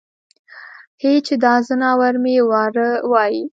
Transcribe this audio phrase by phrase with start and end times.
[1.01, 3.35] هی چې دا ځناور مې وراره وای.